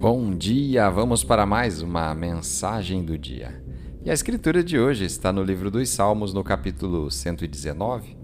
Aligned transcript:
Bom 0.00 0.30
dia! 0.30 0.88
Vamos 0.88 1.24
para 1.24 1.44
mais 1.44 1.82
uma 1.82 2.14
mensagem 2.14 3.04
do 3.04 3.18
dia. 3.18 3.60
E 4.04 4.08
a 4.08 4.14
escritura 4.14 4.62
de 4.62 4.78
hoje 4.78 5.04
está 5.04 5.32
no 5.32 5.42
livro 5.42 5.72
dos 5.72 5.88
Salmos, 5.88 6.32
no 6.32 6.44
capítulo 6.44 7.10
119, 7.10 8.16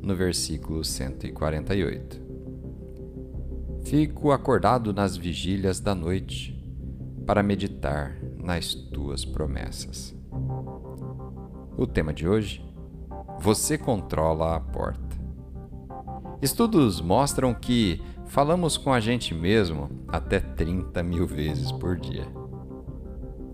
no 0.00 0.16
versículo 0.16 0.82
148. 0.82 2.18
Fico 3.84 4.32
acordado 4.32 4.94
nas 4.94 5.18
vigílias 5.18 5.80
da 5.80 5.94
noite 5.94 6.58
para 7.26 7.42
meditar 7.42 8.16
nas 8.38 8.72
tuas 8.72 9.22
promessas. 9.22 10.16
O 11.76 11.86
tema 11.86 12.14
de 12.14 12.26
hoje: 12.26 12.64
Você 13.40 13.76
controla 13.76 14.56
a 14.56 14.60
porta. 14.60 15.18
Estudos 16.40 17.02
mostram 17.02 17.52
que 17.52 18.00
falamos 18.28 18.76
com 18.76 18.92
a 18.92 19.00
gente 19.00 19.34
mesmo 19.34 19.90
até 20.06 20.38
30 20.38 21.02
mil 21.02 21.26
vezes 21.26 21.72
por 21.72 21.96
dia. 21.96 22.26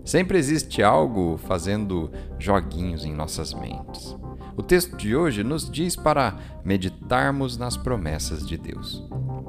Sempre 0.03 0.37
existe 0.37 0.83
algo 0.83 1.37
fazendo 1.37 2.11
joguinhos 2.37 3.03
em 3.03 3.13
nossas 3.13 3.53
mentes. 3.53 4.15
O 4.55 4.61
texto 4.61 4.95
de 4.95 5.15
hoje 5.15 5.43
nos 5.43 5.69
diz 5.69 5.95
para 5.95 6.37
meditarmos 6.63 7.57
nas 7.57 7.75
promessas 7.75 8.47
de 8.47 8.57
Deus. 8.57 9.03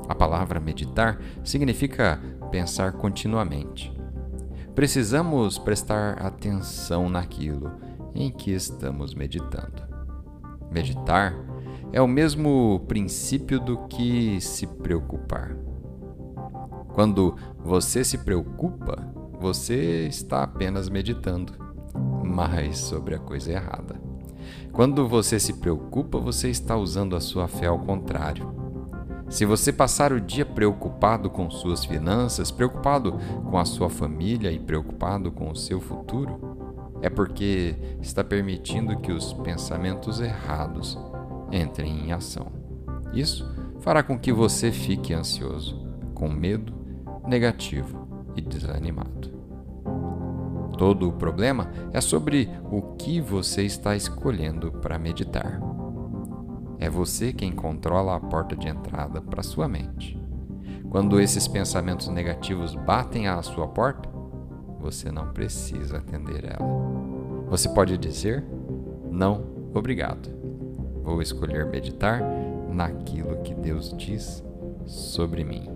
A 0.09 0.15
palavra 0.15 0.59
meditar 0.59 1.20
significa 1.45 2.20
pensar 2.51 2.93
continuamente. 2.93 3.93
Precisamos 4.75 5.59
prestar 5.59 6.23
atenção 6.23 7.09
naquilo 7.09 7.73
em 8.15 8.31
que 8.31 8.51
estamos 8.53 9.15
meditando. 9.15 9.83
Meditar 10.70 11.34
é 11.93 12.01
o 12.01 12.09
mesmo 12.09 12.85
princípio 12.89 13.61
do 13.61 13.79
que 13.87 14.41
se 14.41 14.67
preocupar. 14.67 15.57
Quando 16.93 17.37
você 17.59 18.05
se 18.05 18.19
preocupa, 18.19 18.97
você 19.39 20.06
está 20.06 20.43
apenas 20.43 20.89
meditando, 20.89 21.53
mas 22.25 22.78
sobre 22.78 23.15
a 23.15 23.19
coisa 23.19 23.53
errada. 23.53 24.01
Quando 24.73 25.06
você 25.09 25.39
se 25.39 25.55
preocupa, 25.55 26.19
você 26.19 26.48
está 26.48 26.77
usando 26.77 27.17
a 27.17 27.20
sua 27.20 27.48
fé 27.48 27.67
ao 27.67 27.78
contrário. 27.78 28.55
Se 29.28 29.45
você 29.45 29.73
passar 29.73 30.12
o 30.12 30.21
dia 30.21 30.47
preocupado 30.47 31.28
com 31.28 31.50
suas 31.50 31.84
finanças, 31.84 32.50
preocupado 32.50 33.15
com 33.50 33.59
a 33.59 33.65
sua 33.65 33.91
família 33.91 34.53
e 34.53 34.59
preocupado 34.59 35.33
com 35.33 35.50
o 35.50 35.56
seu 35.56 35.81
futuro, 35.81 36.56
é 37.03 37.11
porque 37.11 37.75
está 38.00 38.23
permitindo 38.23 38.98
que 39.00 39.12
os 39.12 39.33
pensamentos 39.33 40.21
errados 40.21 40.98
entrem 41.50 42.06
em 42.06 42.12
ação. 42.12 42.47
Isso 43.12 43.48
fará 43.80 44.02
com 44.02 44.19
que 44.19 44.33
você 44.33 44.72
fique 44.72 45.14
ansioso, 45.14 45.86
com 46.14 46.28
medo, 46.28 46.72
negativo 47.27 48.06
e 48.36 48.41
desanimado. 48.41 49.34
Todo 50.77 51.08
o 51.08 51.12
problema 51.12 51.70
é 51.92 52.00
sobre 52.00 52.50
o 52.70 52.83
que 52.97 53.20
você 53.20 53.62
está 53.62 53.97
escolhendo 53.97 54.70
para 54.72 54.98
meditar. 54.98 55.61
É 56.78 56.91
você 56.91 57.33
quem 57.33 57.53
controla 57.53 58.14
a 58.14 58.20
porta 58.20 58.55
de 58.55 58.69
entrada 58.69 59.22
para 59.22 59.42
sua 59.42 59.66
mente. 59.66 60.20
Quando 60.91 61.19
esses 61.19 61.48
pensamentos 61.48 62.08
negativos 62.08 62.75
batem 62.75 63.27
à 63.27 63.42
sua 63.42 63.66
porta, 63.66 64.08
você 64.78 65.10
não 65.10 65.33
precisa 65.33 65.97
atender 65.97 66.44
ela. 66.44 66.69
Você 67.48 67.69
pode 67.70 67.97
dizer: 67.97 68.44
Não, 69.10 69.44
obrigado. 69.75 70.36
Vou 71.07 71.23
escolher 71.23 71.65
meditar 71.65 72.21
naquilo 72.69 73.37
que 73.43 73.55
Deus 73.55 73.95
diz 73.97 74.45
sobre 74.85 75.45
mim. 75.45 75.71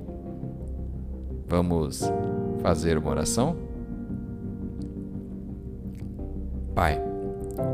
Vamos 1.46 2.02
fazer 2.60 2.98
uma 2.98 3.10
oração? 3.10 3.56
Pai, 6.74 7.00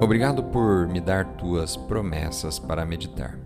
obrigado 0.03 0.45
por 0.45 0.87
me 0.87 1.00
dar 1.00 1.25
tuas 1.37 1.78
promessas 1.78 2.59
para 2.59 2.84
meditar. 2.84 3.39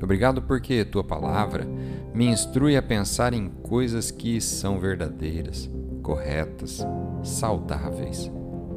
Obrigado 0.00 0.40
porque 0.40 0.84
tua 0.84 1.02
palavra 1.02 1.66
me 2.14 2.26
instrui 2.26 2.76
a 2.76 2.82
pensar 2.82 3.32
em 3.32 3.48
coisas 3.48 4.12
que 4.12 4.40
são 4.40 4.78
verdadeiras, 4.78 5.68
corretas, 6.02 6.86
saudáveis, 7.24 8.30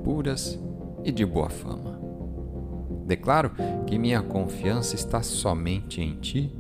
puras 0.04 0.60
e 1.04 1.12
de 1.12 1.26
boa 1.26 1.50
fama. 1.50 2.07
Declaro 3.08 3.52
que 3.88 3.98
minha 3.98 4.22
confiança 4.22 4.94
está 4.96 5.24
somente 5.24 6.02
em 6.02 6.16
Ti 6.20 6.54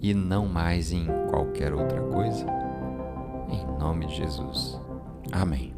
e 0.00 0.14
não 0.14 0.46
mais 0.46 0.92
em 0.92 1.06
qualquer 1.28 1.74
outra 1.74 2.00
coisa. 2.02 2.46
Em 3.50 3.66
nome 3.78 4.06
de 4.06 4.14
Jesus. 4.14 4.80
Amém. 5.32 5.74